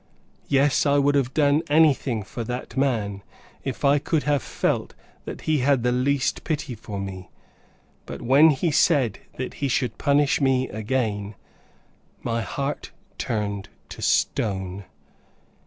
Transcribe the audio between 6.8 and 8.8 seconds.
me; but when he